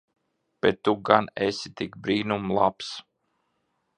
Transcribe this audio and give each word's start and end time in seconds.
Bet 0.61 0.77
tu 0.87 0.93
gan 1.09 1.27
esi 1.49 1.69
tik 1.81 1.99
brīnum 2.07 2.49
labs. 2.59 2.91